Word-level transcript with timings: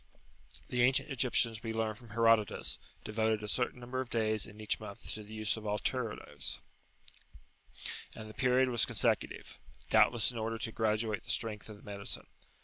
The 0.69 0.81
ancient 0.81 1.11
Egyptians 1.11 1.61
we 1.61 1.73
learn 1.73 1.93
from 1.93 2.09
Herodotus 2.09 2.79
devoted 3.03 3.43
a 3.43 3.47
certain 3.47 3.79
number 3.79 4.01
of 4.01 4.09
days 4.09 4.47
in 4.47 4.59
each 4.59 4.79
month 4.79 5.07
to 5.13 5.21
the 5.21 5.31
use 5.35 5.57
of 5.57 5.63
alteratives, 5.65 6.57
and 8.15 8.27
the 8.27 8.33
[p.56]period 8.33 8.71
was 8.71 8.87
consecutive, 8.87 9.59
doubtless 9.91 10.31
in 10.31 10.39
order 10.39 10.57
to 10.57 10.71
graduate 10.71 11.23
the 11.23 11.29
strength 11.29 11.69
of 11.69 11.77
the 11.77 11.83
medicine. 11.83 12.25